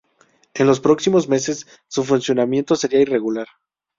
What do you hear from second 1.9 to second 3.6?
funcionamiento sería irregular.